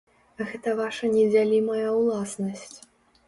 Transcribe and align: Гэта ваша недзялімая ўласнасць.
Гэта 0.45 0.71
ваша 0.79 1.09
недзялімая 1.17 1.87
ўласнасць. 1.99 2.75